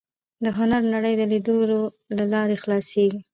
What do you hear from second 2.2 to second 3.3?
لارې خلاصېږي